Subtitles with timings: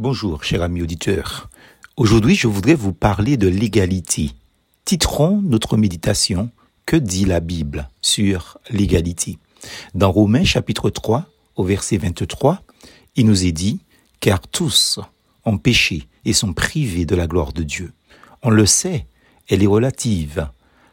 [0.00, 1.50] Bonjour, cher ami auditeur.
[1.96, 4.30] Aujourd'hui, je voudrais vous parler de l'égalité.
[4.84, 6.52] Titrons notre méditation
[6.86, 9.40] Que dit la Bible sur l'égalité
[9.94, 11.26] Dans Romains chapitre 3,
[11.56, 12.62] au verset 23,
[13.16, 13.80] il nous est dit
[14.20, 15.00] Car tous
[15.44, 17.92] ont péché et sont privés de la gloire de Dieu.
[18.42, 19.04] On le sait,
[19.48, 20.48] elle est relative.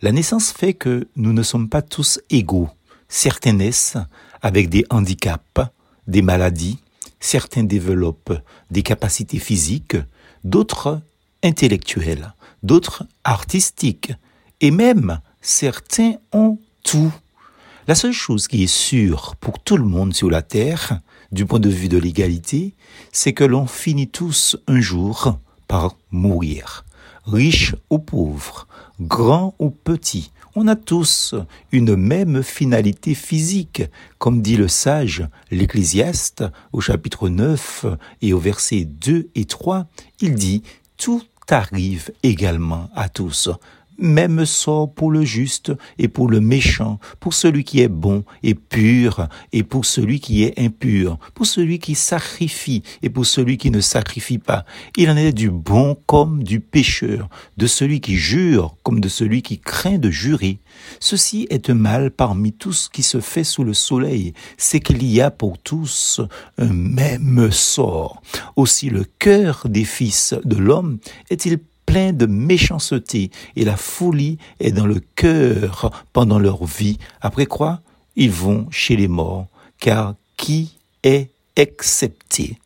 [0.00, 2.70] La naissance fait que nous ne sommes pas tous égaux.
[3.10, 3.98] Certains naissent
[4.40, 5.60] avec des handicaps,
[6.06, 6.78] des maladies,
[7.26, 8.40] certains développent
[8.70, 9.96] des capacités physiques,
[10.44, 11.00] d'autres
[11.42, 14.12] intellectuelles, d'autres artistiques,
[14.60, 17.12] et même certains ont tout.
[17.88, 21.00] La seule chose qui est sûre pour tout le monde sur la Terre,
[21.32, 22.74] du point de vue de l'égalité,
[23.12, 26.84] c'est que l'on finit tous un jour par mourir.
[27.26, 28.68] Riche ou pauvre,
[29.00, 31.34] grand ou petit, on a tous
[31.70, 33.82] une même finalité physique,
[34.18, 37.84] comme dit le sage l'Ecclésiaste au chapitre 9
[38.22, 39.86] et au verset 2 et 3,
[40.20, 40.62] il dit
[40.96, 43.50] Tout arrive également à tous
[43.98, 48.54] même sort pour le juste et pour le méchant, pour celui qui est bon et
[48.54, 53.70] pur et pour celui qui est impur, pour celui qui sacrifie et pour celui qui
[53.70, 54.64] ne sacrifie pas.
[54.96, 59.42] Il en est du bon comme du pécheur, de celui qui jure comme de celui
[59.42, 60.58] qui craint de jurer.
[61.00, 65.04] Ceci est un mal parmi tout ce qui se fait sous le soleil, c'est qu'il
[65.04, 66.20] y a pour tous
[66.58, 68.22] un même sort.
[68.56, 70.98] Aussi le cœur des fils de l'homme
[71.30, 71.58] est-il
[71.96, 76.98] de méchanceté et la folie est dans le cœur pendant leur vie.
[77.20, 77.80] Après quoi
[78.16, 79.46] Ils vont chez les morts,
[79.78, 82.58] car qui est accepté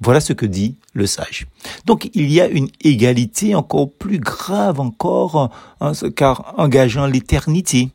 [0.00, 1.46] voilà ce que dit le sage.
[1.84, 7.90] Donc il y a une égalité encore plus grave encore, hein, car engageant l'éternité.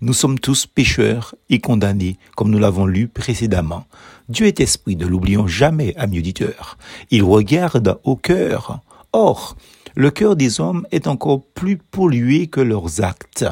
[0.00, 3.84] Nous sommes tous pécheurs et condamnés, comme nous l'avons lu précédemment.
[4.28, 6.78] Dieu est esprit, ne l'oublions jamais, ami auditeur.
[7.10, 8.80] Il regarde au cœur.
[9.16, 9.56] Or,
[9.94, 13.44] le cœur des hommes est encore plus pollué que leurs actes.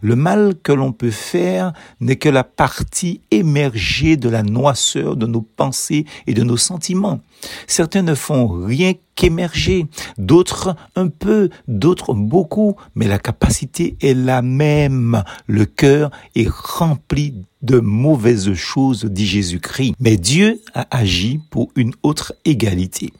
[0.00, 5.26] Le mal que l'on peut faire n'est que la partie émergée de la noisseur de
[5.26, 7.18] nos pensées et de nos sentiments.
[7.66, 9.86] Certains ne font rien qu'émerger,
[10.18, 15.24] d'autres un peu, d'autres beaucoup, mais la capacité est la même.
[15.48, 19.94] Le cœur est rempli de mauvaises choses, dit Jésus-Christ.
[19.98, 23.12] Mais Dieu a agi pour une autre égalité.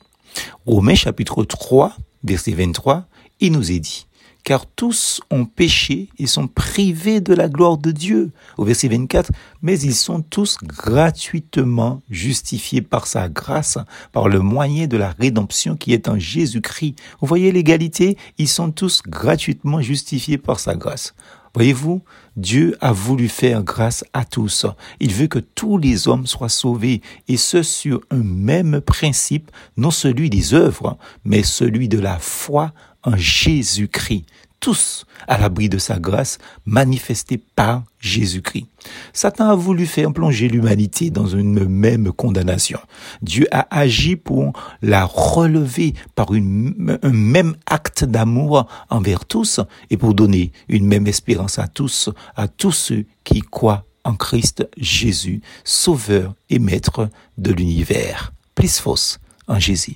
[0.67, 3.07] Romains chapitre 3, verset 23,
[3.41, 4.07] il nous est dit,
[4.45, 8.31] car tous ont péché et sont privés de la gloire de Dieu.
[8.57, 9.31] Au verset 24,
[9.61, 13.79] mais ils sont tous gratuitement justifiés par sa grâce,
[14.13, 16.97] par le moyen de la rédemption qui est en Jésus-Christ.
[17.21, 18.17] Vous voyez l'égalité?
[18.39, 21.15] Ils sont tous gratuitement justifiés par sa grâce.
[21.59, 22.03] Voyez-vous,
[22.37, 24.65] Dieu a voulu faire grâce à tous.
[25.01, 29.91] Il veut que tous les hommes soient sauvés, et ce sur un même principe, non
[29.91, 34.25] celui des œuvres, mais celui de la foi en Jésus-Christ
[34.61, 38.67] tous à l'abri de sa grâce manifestée par Jésus-Christ.
[39.13, 42.79] Satan a voulu faire plonger l'humanité dans une même condamnation.
[43.23, 44.53] Dieu a agi pour
[44.83, 49.61] la relever par un même acte d'amour envers tous
[49.91, 54.67] et pour donner une même espérance à tous, à tous ceux qui croient en Christ
[54.77, 58.33] Jésus, sauveur et maître de l'univers.
[58.55, 59.87] Plus fausse en Jésus.